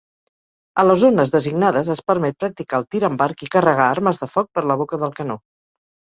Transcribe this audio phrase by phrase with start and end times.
[0.83, 4.29] A les zones designades es permet practicar el tir amb arc i carregar armes de
[4.37, 5.37] foc per la boca del canó.